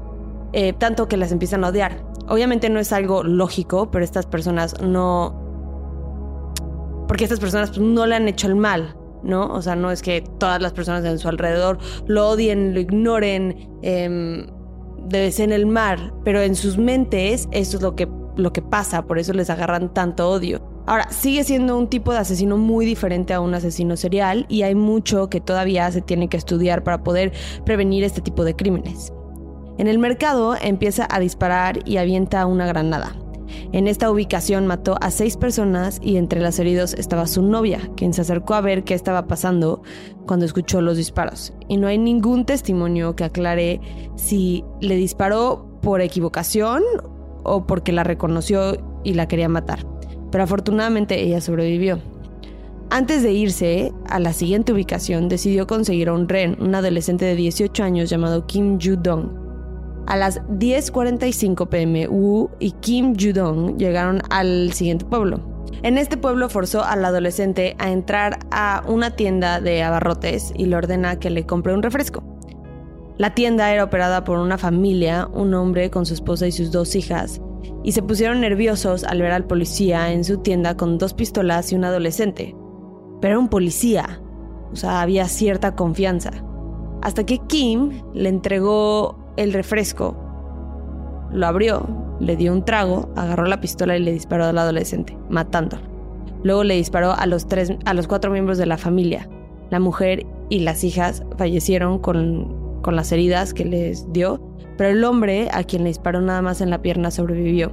eh, 0.52 0.72
tanto 0.72 1.06
que 1.06 1.16
las 1.16 1.30
empiezan 1.30 1.62
a 1.62 1.68
odiar. 1.68 2.04
Obviamente 2.28 2.68
no 2.70 2.78
es 2.80 2.92
algo 2.92 3.22
lógico, 3.22 3.90
pero 3.90 4.04
estas 4.04 4.26
personas 4.26 4.80
no... 4.80 5.46
Porque 7.06 7.24
estas 7.24 7.40
personas 7.40 7.70
pues, 7.70 7.80
no 7.80 8.06
le 8.06 8.14
han 8.14 8.28
hecho 8.28 8.48
el 8.48 8.56
mal, 8.56 8.96
¿no? 9.22 9.46
O 9.46 9.62
sea, 9.62 9.76
no 9.76 9.90
es 9.90 10.02
que 10.02 10.22
todas 10.38 10.60
las 10.60 10.72
personas 10.72 11.04
en 11.04 11.18
su 11.18 11.28
alrededor 11.28 11.78
lo 12.06 12.28
odien, 12.28 12.74
lo 12.74 12.80
ignoren, 12.80 13.70
eh, 13.82 14.46
en 15.10 15.52
el 15.52 15.66
mar, 15.66 16.12
pero 16.24 16.42
en 16.42 16.54
sus 16.54 16.76
mentes 16.78 17.48
eso 17.50 17.76
es 17.78 17.82
lo 17.82 17.96
que, 17.96 18.08
lo 18.36 18.52
que 18.52 18.62
pasa, 18.62 19.06
por 19.06 19.18
eso 19.18 19.32
les 19.32 19.50
agarran 19.50 19.92
tanto 19.92 20.28
odio. 20.28 20.60
Ahora, 20.86 21.10
sigue 21.10 21.44
siendo 21.44 21.76
un 21.76 21.88
tipo 21.88 22.12
de 22.12 22.18
asesino 22.18 22.56
muy 22.56 22.86
diferente 22.86 23.34
a 23.34 23.40
un 23.40 23.52
asesino 23.54 23.96
serial 23.96 24.46
y 24.48 24.62
hay 24.62 24.74
mucho 24.74 25.28
que 25.28 25.40
todavía 25.40 25.90
se 25.92 26.00
tiene 26.00 26.28
que 26.28 26.38
estudiar 26.38 26.82
para 26.82 27.02
poder 27.02 27.32
prevenir 27.64 28.04
este 28.04 28.22
tipo 28.22 28.44
de 28.44 28.56
crímenes. 28.56 29.12
En 29.78 29.86
el 29.86 30.00
mercado 30.00 30.56
empieza 30.60 31.06
a 31.08 31.20
disparar 31.20 31.88
y 31.88 31.98
avienta 31.98 32.44
una 32.46 32.66
granada. 32.66 33.14
En 33.72 33.86
esta 33.86 34.10
ubicación 34.10 34.66
mató 34.66 34.96
a 35.00 35.12
seis 35.12 35.36
personas 35.36 36.00
y 36.02 36.16
entre 36.16 36.40
las 36.40 36.58
heridos 36.58 36.94
estaba 36.94 37.26
su 37.26 37.42
novia, 37.42 37.80
quien 37.96 38.12
se 38.12 38.22
acercó 38.22 38.54
a 38.54 38.60
ver 38.60 38.82
qué 38.82 38.94
estaba 38.94 39.28
pasando 39.28 39.82
cuando 40.26 40.46
escuchó 40.46 40.80
los 40.80 40.96
disparos. 40.96 41.52
Y 41.68 41.76
no 41.76 41.86
hay 41.86 41.96
ningún 41.96 42.44
testimonio 42.44 43.14
que 43.14 43.24
aclare 43.24 43.80
si 44.16 44.64
le 44.80 44.96
disparó 44.96 45.78
por 45.80 46.00
equivocación 46.00 46.82
o 47.44 47.66
porque 47.66 47.92
la 47.92 48.02
reconoció 48.02 48.76
y 49.04 49.14
la 49.14 49.28
quería 49.28 49.48
matar. 49.48 49.86
Pero 50.32 50.42
afortunadamente 50.44 51.22
ella 51.22 51.40
sobrevivió. 51.40 52.00
Antes 52.90 53.22
de 53.22 53.32
irse 53.32 53.92
a 54.08 54.18
la 54.18 54.32
siguiente 54.32 54.72
ubicación, 54.72 55.28
decidió 55.28 55.66
conseguir 55.66 56.08
a 56.08 56.14
un 56.14 56.28
Ren, 56.28 56.56
un 56.58 56.74
adolescente 56.74 57.26
de 57.26 57.36
18 57.36 57.84
años 57.84 58.10
llamado 58.10 58.46
Kim 58.46 58.78
Ju-dong, 58.78 59.47
a 60.08 60.16
las 60.16 60.40
10.45 60.44 61.68
pm, 61.68 62.08
Wu 62.08 62.48
y 62.58 62.72
Kim 62.72 63.14
Judong 63.14 63.76
llegaron 63.76 64.22
al 64.30 64.72
siguiente 64.72 65.04
pueblo. 65.04 65.40
En 65.82 65.98
este 65.98 66.16
pueblo 66.16 66.48
forzó 66.48 66.82
al 66.82 67.04
adolescente 67.04 67.76
a 67.78 67.90
entrar 67.90 68.38
a 68.50 68.82
una 68.88 69.16
tienda 69.16 69.60
de 69.60 69.82
abarrotes 69.82 70.52
y 70.56 70.64
le 70.64 70.76
ordena 70.76 71.20
que 71.20 71.28
le 71.28 71.44
compre 71.44 71.74
un 71.74 71.82
refresco. 71.82 72.24
La 73.18 73.34
tienda 73.34 73.70
era 73.70 73.84
operada 73.84 74.24
por 74.24 74.38
una 74.38 74.56
familia, 74.56 75.28
un 75.30 75.52
hombre 75.52 75.90
con 75.90 76.06
su 76.06 76.14
esposa 76.14 76.46
y 76.46 76.52
sus 76.52 76.72
dos 76.72 76.96
hijas, 76.96 77.42
y 77.84 77.92
se 77.92 78.02
pusieron 78.02 78.40
nerviosos 78.40 79.04
al 79.04 79.20
ver 79.20 79.32
al 79.32 79.44
policía 79.44 80.10
en 80.10 80.24
su 80.24 80.38
tienda 80.38 80.74
con 80.74 80.96
dos 80.96 81.12
pistolas 81.12 81.70
y 81.70 81.74
un 81.74 81.84
adolescente. 81.84 82.56
Pero 83.20 83.32
era 83.32 83.38
un 83.38 83.48
policía, 83.48 84.22
o 84.72 84.76
sea, 84.76 85.02
había 85.02 85.28
cierta 85.28 85.74
confianza. 85.74 86.30
Hasta 87.02 87.26
que 87.26 87.38
Kim 87.46 88.02
le 88.14 88.30
entregó 88.30 89.17
el 89.38 89.52
refresco, 89.52 90.16
lo 91.32 91.46
abrió, 91.46 91.86
le 92.20 92.36
dio 92.36 92.52
un 92.52 92.64
trago, 92.64 93.08
agarró 93.16 93.46
la 93.46 93.60
pistola 93.60 93.96
y 93.96 94.02
le 94.02 94.12
disparó 94.12 94.44
al 94.44 94.58
adolescente, 94.58 95.16
matándolo. 95.30 95.82
Luego 96.42 96.64
le 96.64 96.74
disparó 96.74 97.12
a 97.12 97.26
los, 97.26 97.46
tres, 97.46 97.72
a 97.84 97.94
los 97.94 98.06
cuatro 98.06 98.30
miembros 98.30 98.58
de 98.58 98.66
la 98.66 98.78
familia. 98.78 99.28
La 99.70 99.80
mujer 99.80 100.26
y 100.48 100.60
las 100.60 100.84
hijas 100.84 101.22
fallecieron 101.36 101.98
con, 101.98 102.80
con 102.82 102.96
las 102.96 103.12
heridas 103.12 103.54
que 103.54 103.64
les 103.64 104.12
dio, 104.12 104.40
pero 104.76 104.90
el 104.90 105.04
hombre, 105.04 105.48
a 105.52 105.64
quien 105.64 105.82
le 105.82 105.88
disparó 105.88 106.20
nada 106.20 106.42
más 106.42 106.60
en 106.60 106.70
la 106.70 106.82
pierna, 106.82 107.10
sobrevivió. 107.10 107.72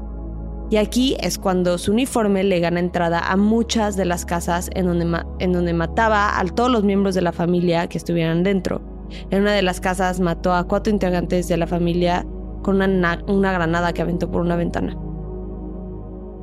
Y 0.69 0.77
aquí 0.77 1.15
es 1.19 1.37
cuando 1.37 1.77
su 1.77 1.91
uniforme 1.91 2.43
le 2.43 2.59
gana 2.59 2.79
entrada 2.79 3.19
a 3.19 3.37
muchas 3.37 3.95
de 3.95 4.05
las 4.05 4.25
casas 4.25 4.69
en 4.73 4.87
donde, 4.87 5.23
en 5.39 5.53
donde 5.53 5.73
mataba 5.73 6.39
a 6.39 6.45
todos 6.45 6.71
los 6.71 6.83
miembros 6.83 7.13
de 7.13 7.21
la 7.21 7.31
familia 7.31 7.87
que 7.87 7.99
estuvieran 7.99 8.43
dentro. 8.43 8.81
En 9.29 9.41
una 9.41 9.53
de 9.53 9.61
las 9.61 9.81
casas 9.81 10.19
mató 10.19 10.53
a 10.53 10.67
cuatro 10.67 10.91
integrantes 10.91 11.47
de 11.47 11.57
la 11.57 11.67
familia 11.67 12.25
con 12.63 12.81
una, 12.81 13.51
granada 13.53 13.93
que 13.93 14.01
aventó 14.01 14.31
por 14.31 14.41
una 14.41 14.55
ventana. 14.55 14.97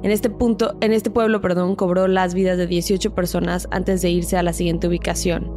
En 0.03 0.11
este 0.11 0.31
punto, 0.31 0.77
en 0.81 0.93
este 0.93 1.11
pueblo, 1.11 1.41
perdón, 1.41 1.77
cobró 1.77 2.09
las 2.09 2.35
vidas 2.35 2.59
de 2.59 2.67
18 2.67 3.15
personas 3.15 3.69
antes 3.71 4.03
de 4.03 4.11
irse 4.11 4.37
a 4.37 4.43
la 4.43 4.53
siguiente 4.53 4.89
ubicación. 4.89 5.51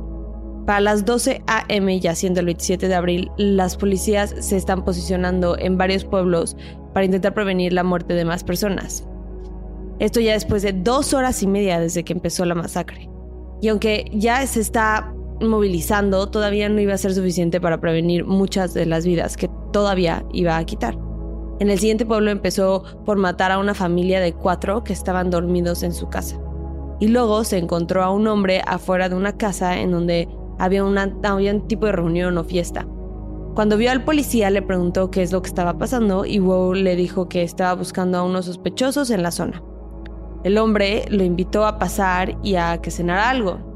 Para 0.65 0.79
las 0.79 1.05
12 1.05 1.43
a.m., 1.45 1.99
ya 1.99 2.15
siendo 2.15 2.39
el 2.39 2.47
27 2.47 2.87
de 2.87 2.95
abril, 2.95 3.31
las 3.37 3.77
policías 3.77 4.33
se 4.39 4.57
están 4.57 4.83
posicionando 4.83 5.57
en 5.57 5.77
varios 5.77 6.03
pueblos 6.03 6.57
para 6.93 7.05
intentar 7.05 7.33
prevenir 7.33 7.73
la 7.73 7.83
muerte 7.83 8.15
de 8.15 8.25
más 8.25 8.43
personas. 8.43 9.07
Esto 9.99 10.19
ya 10.19 10.33
después 10.33 10.63
de 10.63 10.73
dos 10.73 11.13
horas 11.13 11.41
y 11.43 11.47
media 11.47 11.79
desde 11.79 12.03
que 12.03 12.13
empezó 12.13 12.43
la 12.45 12.55
masacre. 12.55 13.09
Y 13.61 13.69
aunque 13.69 14.09
ya 14.13 14.45
se 14.47 14.59
está 14.59 15.14
movilizando 15.41 16.27
todavía 16.29 16.69
no 16.69 16.79
iba 16.79 16.93
a 16.93 16.97
ser 16.97 17.13
suficiente 17.13 17.59
para 17.59 17.79
prevenir 17.79 18.25
muchas 18.25 18.73
de 18.73 18.85
las 18.85 19.05
vidas 19.05 19.37
que 19.37 19.49
todavía 19.71 20.25
iba 20.31 20.57
a 20.57 20.65
quitar. 20.65 20.97
En 21.59 21.69
el 21.69 21.79
siguiente 21.79 22.05
pueblo 22.05 22.31
empezó 22.31 22.83
por 23.05 23.17
matar 23.17 23.51
a 23.51 23.59
una 23.59 23.73
familia 23.73 24.19
de 24.19 24.33
cuatro 24.33 24.83
que 24.83 24.93
estaban 24.93 25.29
dormidos 25.29 25.83
en 25.83 25.93
su 25.93 26.09
casa. 26.09 26.37
Y 26.99 27.07
luego 27.07 27.43
se 27.43 27.57
encontró 27.57 28.03
a 28.03 28.11
un 28.11 28.27
hombre 28.27 28.61
afuera 28.65 29.09
de 29.09 29.15
una 29.15 29.37
casa 29.37 29.79
en 29.79 29.91
donde 29.91 30.27
había, 30.59 30.83
una, 30.83 31.05
un 31.05 31.67
tipo 31.67 31.85
de 31.85 31.93
reunión 31.93 32.37
o 32.37 32.43
fiesta. 32.43 32.87
Cuando 33.53 33.77
vio 33.77 33.91
al 33.91 34.03
policía 34.03 34.49
le 34.49 34.61
preguntó 34.61 35.11
qué 35.11 35.21
es 35.21 35.31
lo 35.31 35.41
que 35.41 35.47
estaba 35.47 35.77
pasando 35.77 36.25
y 36.25 36.39
Wu 36.39 36.73
le 36.73 36.97
dijo 36.97 37.29
que 37.29 37.43
estaba 37.43 37.73
buscando 37.73 38.17
a 38.17 38.23
unos 38.23 38.45
sospechosos 38.45 39.09
en 39.09 39.23
la 39.23 39.31
zona. 39.31 39.63
El 40.43 40.57
hombre 40.57 41.05
lo 41.09 41.23
invitó 41.23 41.65
a 41.65 41.79
pasar 41.79 42.37
y 42.43 42.55
a 42.55 42.77
que 42.81 42.91
cenara 42.91 43.29
algo, 43.29 43.74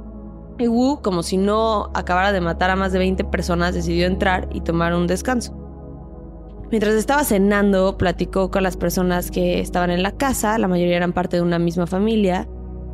y 0.59 0.67
Wu, 0.67 1.01
como 1.01 1.23
si 1.23 1.37
no 1.37 1.89
acabara 1.93 2.31
de 2.31 2.41
matar 2.41 2.69
a 2.69 2.75
más 2.75 2.91
de 2.91 2.99
20 2.99 3.23
personas, 3.25 3.73
decidió 3.73 4.05
entrar 4.05 4.49
y 4.53 4.61
tomar 4.61 4.93
un 4.93 5.07
descanso. 5.07 5.55
Mientras 6.71 6.93
estaba 6.93 7.23
cenando, 7.23 7.97
platicó 7.97 8.51
con 8.51 8.61
las 8.61 8.77
personas 8.77 9.31
que 9.31 9.59
estaban 9.59 9.89
en 9.89 10.03
la 10.03 10.11
casa, 10.11 10.57
la 10.59 10.67
mayoría 10.67 10.97
eran 10.97 11.13
parte 11.13 11.37
de 11.37 11.41
una 11.41 11.57
misma 11.57 11.87
familia. 11.87 12.47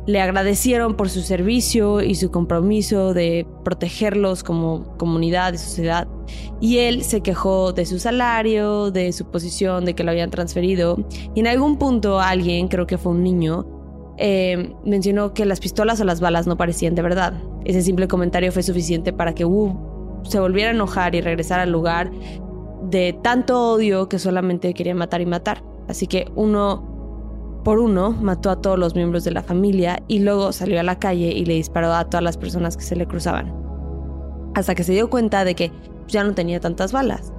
Le 0.06 0.20
agradecieron 0.20 0.96
por 0.96 1.10
su 1.10 1.20
servicio 1.20 2.00
y 2.00 2.14
su 2.14 2.30
compromiso 2.30 3.12
de 3.12 3.46
protegerlos 3.64 4.44
como 4.44 4.96
comunidad 4.96 5.52
y 5.52 5.58
sociedad. 5.58 6.08
Y 6.58 6.78
él 6.78 7.02
se 7.02 7.20
quejó 7.20 7.72
de 7.72 7.84
su 7.84 7.98
salario, 7.98 8.90
de 8.90 9.12
su 9.12 9.26
posición, 9.26 9.84
de 9.84 9.94
que 9.94 10.04
lo 10.04 10.12
habían 10.12 10.30
transferido. 10.30 10.96
Y 11.34 11.40
en 11.40 11.48
algún 11.48 11.76
punto 11.76 12.20
alguien, 12.20 12.68
creo 12.68 12.86
que 12.86 12.96
fue 12.96 13.12
un 13.12 13.24
niño, 13.24 13.75
eh, 14.18 14.74
mencionó 14.84 15.34
que 15.34 15.44
las 15.44 15.60
pistolas 15.60 16.00
o 16.00 16.04
las 16.04 16.20
balas 16.20 16.46
no 16.46 16.56
parecían 16.56 16.94
de 16.94 17.02
verdad. 17.02 17.34
Ese 17.64 17.82
simple 17.82 18.08
comentario 18.08 18.52
fue 18.52 18.62
suficiente 18.62 19.12
para 19.12 19.34
que 19.34 19.44
Wu 19.44 20.20
se 20.24 20.40
volviera 20.40 20.70
a 20.70 20.74
enojar 20.74 21.14
y 21.14 21.20
regresara 21.20 21.62
al 21.62 21.72
lugar 21.72 22.10
de 22.82 23.18
tanto 23.22 23.72
odio 23.72 24.08
que 24.08 24.18
solamente 24.18 24.72
quería 24.74 24.94
matar 24.94 25.20
y 25.20 25.26
matar. 25.26 25.62
Así 25.88 26.06
que 26.06 26.30
uno 26.34 26.96
por 27.64 27.80
uno 27.80 28.12
mató 28.12 28.50
a 28.50 28.60
todos 28.60 28.78
los 28.78 28.94
miembros 28.94 29.24
de 29.24 29.32
la 29.32 29.42
familia 29.42 30.00
y 30.06 30.20
luego 30.20 30.52
salió 30.52 30.78
a 30.78 30.84
la 30.84 31.00
calle 31.00 31.32
y 31.32 31.44
le 31.44 31.54
disparó 31.54 31.92
a 31.92 32.04
todas 32.04 32.22
las 32.22 32.36
personas 32.36 32.76
que 32.76 32.84
se 32.84 32.94
le 32.94 33.06
cruzaban. 33.06 33.52
Hasta 34.54 34.74
que 34.74 34.84
se 34.84 34.92
dio 34.92 35.10
cuenta 35.10 35.44
de 35.44 35.56
que 35.56 35.72
ya 36.06 36.22
no 36.22 36.32
tenía 36.34 36.60
tantas 36.60 36.92
balas. 36.92 37.32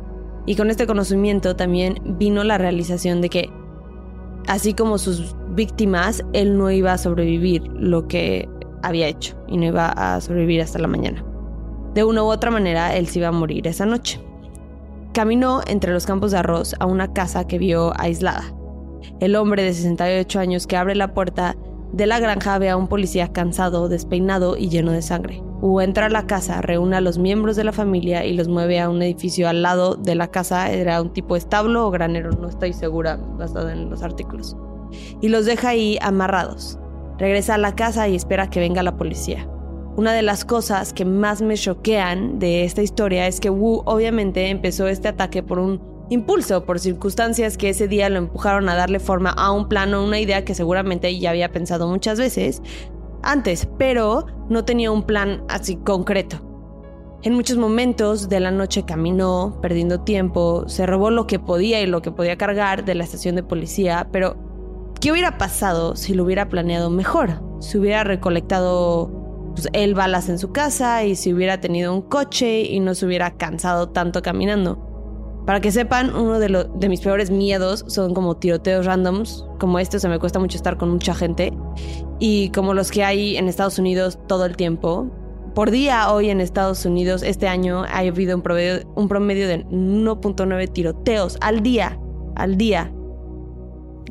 Y 0.45 0.55
con 0.55 0.69
este 0.69 0.85
conocimiento 0.85 1.55
también 1.55 2.01
vino 2.19 2.43
la 2.43 2.57
realización 2.57 3.21
de 3.21 3.29
que, 3.29 3.49
así 4.47 4.73
como 4.73 4.97
sus 4.97 5.35
víctimas, 5.57 6.23
él 6.31 6.57
no 6.57 6.71
iba 6.71 6.93
a 6.93 6.97
sobrevivir 6.97 7.63
lo 7.73 8.07
que 8.07 8.47
había 8.83 9.07
hecho 9.07 9.35
y 9.49 9.57
no 9.57 9.65
iba 9.65 9.89
a 9.89 10.21
sobrevivir 10.21 10.61
hasta 10.61 10.79
la 10.79 10.87
mañana. 10.87 11.25
De 11.93 12.05
una 12.05 12.23
u 12.23 12.27
otra 12.27 12.51
manera, 12.51 12.95
él 12.95 13.07
se 13.07 13.19
iba 13.19 13.27
a 13.27 13.33
morir 13.33 13.67
esa 13.67 13.85
noche. 13.85 14.21
Caminó 15.13 15.61
entre 15.67 15.91
los 15.91 16.05
campos 16.05 16.31
de 16.31 16.37
arroz 16.37 16.75
a 16.79 16.85
una 16.85 17.11
casa 17.11 17.47
que 17.47 17.57
vio 17.57 17.91
aislada. 17.99 18.43
El 19.19 19.35
hombre 19.35 19.63
de 19.63 19.73
68 19.73 20.39
años 20.39 20.67
que 20.67 20.77
abre 20.77 20.95
la 20.95 21.13
puerta 21.13 21.57
de 21.91 22.05
la 22.05 22.19
granja 22.19 22.59
ve 22.59 22.69
a 22.69 22.77
un 22.77 22.87
policía 22.87 23.33
cansado, 23.33 23.89
despeinado 23.89 24.57
y 24.57 24.69
lleno 24.69 24.91
de 24.91 25.01
sangre. 25.01 25.41
U 25.61 25.81
entra 25.81 26.05
a 26.05 26.09
la 26.09 26.27
casa, 26.27 26.61
reúne 26.61 26.97
a 26.97 27.01
los 27.01 27.17
miembros 27.17 27.55
de 27.55 27.63
la 27.63 27.71
familia 27.71 28.25
y 28.25 28.33
los 28.33 28.47
mueve 28.47 28.79
a 28.79 28.91
un 28.91 29.01
edificio 29.01 29.49
al 29.49 29.63
lado 29.63 29.95
de 29.95 30.13
la 30.13 30.27
casa. 30.27 30.71
Era 30.71 31.01
un 31.01 31.11
tipo 31.13 31.35
establo 31.35 31.87
o 31.87 31.91
granero, 31.91 32.31
no 32.31 32.47
estoy 32.47 32.73
segura, 32.73 33.17
basado 33.17 33.69
en 33.71 33.89
los 33.89 34.03
artículos 34.03 34.55
y 35.21 35.29
los 35.29 35.45
deja 35.45 35.69
ahí 35.69 35.97
amarrados. 36.01 36.79
Regresa 37.17 37.55
a 37.55 37.57
la 37.57 37.75
casa 37.75 38.07
y 38.07 38.15
espera 38.15 38.49
que 38.49 38.59
venga 38.59 38.83
la 38.83 38.97
policía. 38.97 39.47
Una 39.95 40.13
de 40.13 40.21
las 40.21 40.45
cosas 40.45 40.93
que 40.93 41.05
más 41.05 41.41
me 41.41 41.55
choquean 41.55 42.37
de 42.37 42.63
esta 42.63 42.83
historia 42.83 43.25
es 43.25 43.39
que 43.39 43.49
Wu 43.49 43.81
obviamente 43.85 44.49
empezó 44.49 44.87
este 44.87 45.07
ataque 45.07 45.41
por 45.41 45.57
un 45.57 45.81
impulso, 46.09 46.65
por 46.65 46.79
circunstancias 46.79 47.57
que 47.57 47.69
ese 47.69 47.87
día 47.87 48.09
lo 48.09 48.17
empujaron 48.17 48.69
a 48.69 48.75
darle 48.75 48.99
forma 48.99 49.31
a 49.31 49.51
un 49.51 49.67
plano, 49.67 50.03
una 50.03 50.19
idea 50.19 50.45
que 50.45 50.53
seguramente 50.53 51.17
ya 51.17 51.31
había 51.31 51.51
pensado 51.51 51.87
muchas 51.87 52.19
veces 52.19 52.61
antes, 53.23 53.67
pero 53.77 54.27
no 54.49 54.63
tenía 54.63 54.91
un 54.91 55.03
plan 55.03 55.43
así 55.49 55.75
concreto. 55.77 56.41
En 57.23 57.33
muchos 57.33 57.57
momentos 57.57 58.29
de 58.29 58.39
la 58.39 58.51
noche 58.51 58.83
caminó, 58.85 59.57
perdiendo 59.61 60.01
tiempo, 60.01 60.69
se 60.69 60.85
robó 60.85 61.09
lo 61.09 61.25
que 61.25 61.39
podía 61.39 61.81
y 61.81 61.87
lo 61.87 62.01
que 62.01 62.11
podía 62.11 62.37
cargar 62.37 62.85
de 62.85 62.93
la 62.93 63.03
estación 63.03 63.35
de 63.35 63.43
policía, 63.43 64.07
pero 64.11 64.37
¿Qué 64.99 65.11
hubiera 65.11 65.37
pasado 65.37 65.95
si 65.95 66.13
lo 66.13 66.23
hubiera 66.23 66.49
planeado 66.49 66.89
mejor? 66.89 67.41
Si 67.59 67.77
hubiera 67.77 68.03
recolectado 68.03 69.51
pues, 69.53 69.69
él 69.73 69.93
balas 69.93 70.29
en 70.29 70.39
su 70.39 70.51
casa 70.51 71.03
y 71.03 71.15
si 71.15 71.33
hubiera 71.33 71.59
tenido 71.59 71.93
un 71.93 72.01
coche 72.01 72.61
y 72.61 72.79
no 72.79 72.95
se 72.95 73.05
hubiera 73.05 73.37
cansado 73.37 73.89
tanto 73.89 74.21
caminando. 74.21 74.83
Para 75.45 75.61
que 75.61 75.71
sepan, 75.71 76.13
uno 76.15 76.39
de, 76.39 76.67
de 76.75 76.89
mis 76.89 77.01
peores 77.01 77.31
miedos 77.31 77.85
son 77.87 78.13
como 78.13 78.35
tiroteos 78.35 78.85
randoms, 78.85 79.45
como 79.59 79.79
este, 79.79 79.97
o 79.97 79.99
sea, 79.99 80.09
me 80.09 80.19
cuesta 80.19 80.39
mucho 80.39 80.57
estar 80.57 80.77
con 80.77 80.89
mucha 80.89 81.15
gente, 81.15 81.53
y 82.19 82.49
como 82.49 82.73
los 82.73 82.91
que 82.91 83.03
hay 83.05 83.37
en 83.37 83.47
Estados 83.47 83.79
Unidos 83.79 84.19
todo 84.27 84.45
el 84.45 84.57
tiempo. 84.57 85.09
Por 85.55 85.71
día 85.71 86.11
hoy 86.11 86.29
en 86.29 86.41
Estados 86.41 86.85
Unidos, 86.85 87.23
este 87.23 87.47
año, 87.47 87.83
ha 87.83 87.99
habido 87.99 88.35
un 88.35 88.41
promedio, 88.41 88.85
un 88.95 89.07
promedio 89.07 89.47
de 89.47 89.65
1.9 89.67 90.73
tiroteos 90.73 91.37
al 91.39 91.63
día, 91.63 91.97
al 92.35 92.57
día. 92.57 92.91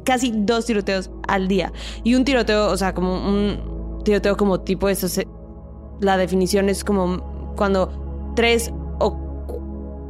Casi 0.07 0.33
dos 0.35 0.65
tiroteos 0.65 1.11
al 1.29 1.49
día. 1.49 1.71
Y 2.03 2.15
un 2.15 2.25
tiroteo, 2.25 2.69
o 2.71 2.77
sea, 2.79 2.95
como 2.95 3.13
un 3.13 4.01
tiroteo 4.05 4.39
como 4.39 4.61
tipo 4.61 4.89
eso, 4.89 5.07
la 6.01 6.17
definición 6.17 6.71
es 6.71 6.83
como 6.85 7.55
cuando 7.57 8.33
tres 8.35 8.73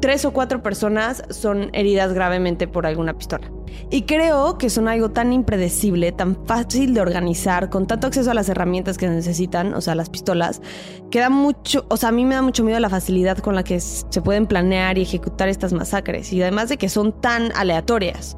tres 0.01 0.25
o 0.25 0.33
cuatro 0.33 0.63
personas 0.63 1.25
son 1.31 1.71
heridas 1.73 2.13
gravemente 2.13 2.69
por 2.69 2.87
alguna 2.87 3.17
pistola. 3.17 3.51
Y 3.91 4.03
creo 4.03 4.59
que 4.59 4.71
son 4.71 4.89
algo 4.89 5.11
tan 5.11 5.33
impredecible, 5.33 6.13
tan 6.13 6.37
fácil 6.47 6.95
de 6.95 7.01
organizar, 7.01 7.71
con 7.71 7.87
tanto 7.87 8.07
acceso 8.07 8.31
a 8.31 8.35
las 8.35 8.49
herramientas 8.49 8.99
que 8.99 9.09
necesitan, 9.09 9.75
o 9.75 9.81
sea, 9.81 9.95
las 9.95 10.09
pistolas, 10.09 10.63
que 11.11 11.21
da 11.21 11.31
mucho, 11.31 11.87
o 11.89 11.97
sea, 11.97 12.11
a 12.11 12.13
mí 12.13 12.25
me 12.25 12.35
da 12.35 12.43
mucho 12.43 12.65
miedo 12.65 12.79
la 12.81 12.89
facilidad 12.91 13.39
con 13.39 13.55
la 13.55 13.65
que 13.65 13.81
se 13.81 14.23
pueden 14.23 14.47
planear 14.47 14.99
y 14.99 15.03
ejecutar 15.03 15.49
estas 15.49 15.73
masacres, 15.73 16.33
y 16.33 16.41
además 16.41 16.69
de 16.69 16.79
que 16.79 16.89
son 16.89 17.21
tan 17.21 17.51
aleatorias. 17.55 18.37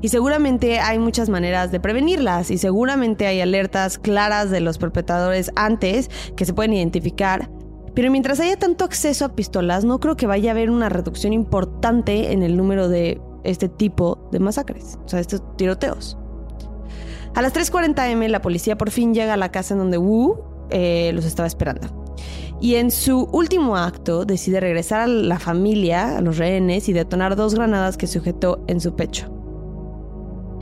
Y 0.00 0.08
seguramente 0.08 0.80
hay 0.80 0.98
muchas 0.98 1.28
maneras 1.28 1.70
de 1.70 1.80
prevenirlas 1.80 2.50
y 2.50 2.58
seguramente 2.58 3.26
hay 3.26 3.40
alertas 3.40 3.98
claras 3.98 4.50
de 4.50 4.60
los 4.60 4.78
perpetradores 4.78 5.50
antes 5.56 6.10
que 6.36 6.44
se 6.44 6.54
pueden 6.54 6.72
identificar 6.72 7.50
pero 7.98 8.12
mientras 8.12 8.38
haya 8.38 8.56
tanto 8.56 8.84
acceso 8.84 9.24
a 9.24 9.34
pistolas, 9.34 9.84
no 9.84 9.98
creo 9.98 10.16
que 10.16 10.28
vaya 10.28 10.50
a 10.50 10.52
haber 10.52 10.70
una 10.70 10.88
reducción 10.88 11.32
importante 11.32 12.30
en 12.30 12.44
el 12.44 12.56
número 12.56 12.88
de 12.88 13.20
este 13.42 13.68
tipo 13.68 14.28
de 14.30 14.38
masacres, 14.38 15.00
o 15.04 15.08
sea, 15.08 15.18
estos 15.18 15.42
tiroteos. 15.56 16.16
A 17.34 17.42
las 17.42 17.52
3.40 17.52 18.12
am 18.12 18.20
la 18.30 18.40
policía 18.40 18.78
por 18.78 18.92
fin 18.92 19.14
llega 19.14 19.34
a 19.34 19.36
la 19.36 19.50
casa 19.50 19.74
en 19.74 19.78
donde 19.78 19.98
Wu 19.98 20.36
eh, 20.70 21.10
los 21.12 21.24
estaba 21.24 21.48
esperando. 21.48 22.14
Y 22.60 22.76
en 22.76 22.92
su 22.92 23.28
último 23.32 23.76
acto 23.76 24.24
decide 24.24 24.60
regresar 24.60 25.00
a 25.00 25.06
la 25.08 25.40
familia, 25.40 26.18
a 26.18 26.20
los 26.20 26.38
rehenes, 26.38 26.88
y 26.88 26.92
detonar 26.92 27.34
dos 27.34 27.56
granadas 27.56 27.96
que 27.96 28.06
sujetó 28.06 28.62
en 28.68 28.80
su 28.80 28.94
pecho. 28.94 29.37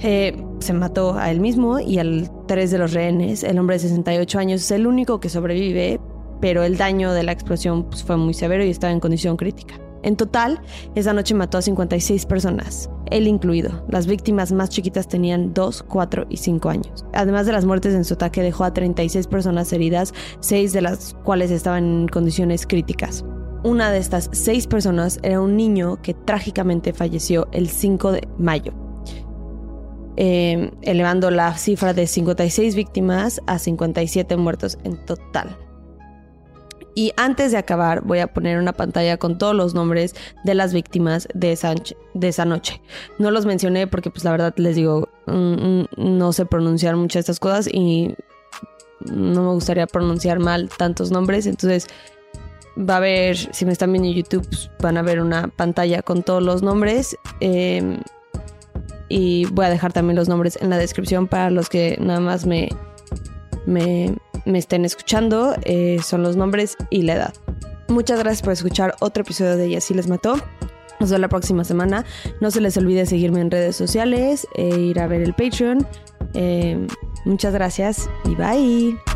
Eh, 0.02 0.36
se 0.60 0.72
mató 0.72 1.14
a 1.14 1.30
él 1.30 1.40
mismo 1.40 1.78
y 1.78 1.98
al 1.98 2.30
tres 2.46 2.70
de 2.70 2.78
los 2.78 2.92
rehenes. 2.92 3.42
El 3.44 3.58
hombre 3.58 3.76
de 3.76 3.80
68 3.80 4.38
años 4.38 4.60
es 4.62 4.70
el 4.70 4.86
único 4.86 5.20
que 5.20 5.28
sobrevive, 5.28 6.00
pero 6.40 6.62
el 6.62 6.76
daño 6.76 7.12
de 7.12 7.22
la 7.22 7.32
explosión 7.32 7.84
pues, 7.84 8.04
fue 8.04 8.16
muy 8.16 8.34
severo 8.34 8.64
y 8.64 8.70
estaba 8.70 8.92
en 8.92 9.00
condición 9.00 9.36
crítica. 9.36 9.80
En 10.02 10.16
total, 10.16 10.60
esa 10.94 11.12
noche 11.12 11.34
mató 11.34 11.58
a 11.58 11.62
56 11.62 12.26
personas, 12.26 12.88
él 13.10 13.26
incluido. 13.26 13.84
Las 13.88 14.06
víctimas 14.06 14.52
más 14.52 14.68
chiquitas 14.68 15.08
tenían 15.08 15.52
2, 15.52 15.82
4 15.82 16.26
y 16.30 16.36
5 16.36 16.68
años. 16.68 17.04
Además 17.12 17.46
de 17.46 17.52
las 17.52 17.64
muertes 17.64 17.92
en 17.92 18.04
su 18.04 18.14
ataque, 18.14 18.40
dejó 18.40 18.62
a 18.62 18.72
36 18.72 19.26
personas 19.26 19.72
heridas, 19.72 20.14
6 20.40 20.72
de 20.72 20.82
las 20.82 21.14
cuales 21.24 21.50
estaban 21.50 22.02
en 22.02 22.08
condiciones 22.08 22.68
críticas. 22.68 23.24
Una 23.64 23.90
de 23.90 23.98
estas 23.98 24.28
6 24.32 24.68
personas 24.68 25.18
era 25.24 25.40
un 25.40 25.56
niño 25.56 26.00
que 26.02 26.14
trágicamente 26.14 26.92
falleció 26.92 27.48
el 27.50 27.68
5 27.68 28.12
de 28.12 28.28
mayo, 28.38 28.74
eh, 30.16 30.70
elevando 30.82 31.30
la 31.30 31.56
cifra 31.56 31.92
de 31.92 32.06
56 32.06 32.74
víctimas 32.74 33.40
a 33.46 33.58
57 33.58 34.36
muertos 34.36 34.78
en 34.84 34.96
total. 35.04 35.58
Y 36.98 37.12
antes 37.18 37.52
de 37.52 37.58
acabar, 37.58 38.00
voy 38.04 38.20
a 38.20 38.26
poner 38.26 38.58
una 38.58 38.72
pantalla 38.72 39.18
con 39.18 39.36
todos 39.36 39.54
los 39.54 39.74
nombres 39.74 40.14
de 40.44 40.54
las 40.54 40.72
víctimas 40.72 41.28
de 41.34 41.52
esa, 41.52 41.74
de 42.14 42.28
esa 42.28 42.46
noche. 42.46 42.80
No 43.18 43.30
los 43.30 43.44
mencioné 43.44 43.86
porque, 43.86 44.10
pues, 44.10 44.24
la 44.24 44.30
verdad 44.30 44.54
les 44.56 44.76
digo, 44.76 45.06
mm, 45.26 45.32
mm, 45.32 45.86
no 45.96 46.32
sé 46.32 46.46
pronunciar 46.46 46.96
muchas 46.96 47.14
de 47.14 47.20
estas 47.20 47.38
cosas 47.38 47.68
y 47.70 48.14
no 49.04 49.42
me 49.42 49.50
gustaría 49.50 49.86
pronunciar 49.86 50.38
mal 50.38 50.70
tantos 50.70 51.10
nombres. 51.10 51.44
Entonces, 51.44 51.86
va 52.78 52.94
a 52.94 52.96
haber, 52.96 53.36
si 53.36 53.66
me 53.66 53.72
están 53.72 53.92
viendo 53.92 54.08
en 54.08 54.14
YouTube, 54.14 54.48
pues, 54.48 54.70
van 54.80 54.96
a 54.96 55.02
ver 55.02 55.20
una 55.20 55.48
pantalla 55.48 56.00
con 56.00 56.22
todos 56.22 56.42
los 56.42 56.62
nombres. 56.62 57.14
Em, 57.40 57.98
y 59.08 59.46
voy 59.46 59.66
a 59.66 59.70
dejar 59.70 59.92
también 59.92 60.16
los 60.16 60.28
nombres 60.28 60.58
en 60.60 60.70
la 60.70 60.78
descripción 60.78 61.26
para 61.26 61.50
los 61.50 61.68
que 61.68 61.96
nada 62.00 62.20
más 62.20 62.46
me, 62.46 62.68
me, 63.66 64.14
estén 64.46 64.84
escuchando, 64.84 65.54
eh, 65.62 65.98
son 66.02 66.22
los 66.22 66.36
nombres 66.36 66.76
y 66.90 67.02
la 67.02 67.14
edad. 67.14 67.34
Muchas 67.88 68.18
gracias 68.18 68.42
por 68.42 68.52
escuchar 68.52 68.94
otro 69.00 69.22
episodio 69.22 69.56
de 69.56 69.68
Y 69.68 69.76
así 69.76 69.94
les 69.94 70.08
mató. 70.08 70.34
Nos 70.98 71.10
vemos 71.10 71.20
la 71.20 71.28
próxima 71.28 71.62
semana. 71.62 72.04
No 72.40 72.50
se 72.50 72.60
les 72.60 72.76
olvide 72.76 73.06
seguirme 73.06 73.40
en 73.40 73.50
redes 73.50 73.76
sociales 73.76 74.46
e 74.54 74.68
ir 74.68 74.98
a 74.98 75.06
ver 75.06 75.22
el 75.22 75.34
Patreon. 75.34 75.86
Eh, 76.34 76.86
muchas 77.24 77.52
gracias 77.52 78.08
y 78.24 78.34
bye. 78.34 79.15